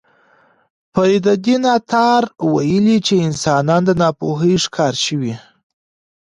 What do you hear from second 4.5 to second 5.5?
ښکار شوي.